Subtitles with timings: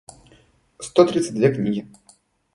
[0.81, 1.87] сто тридцать две книги